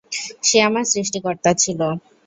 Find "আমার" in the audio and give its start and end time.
0.67-0.85